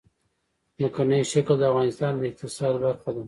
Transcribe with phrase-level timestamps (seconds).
[0.75, 3.19] ځمکنی شکل د افغانستان د اقتصاد برخه ده.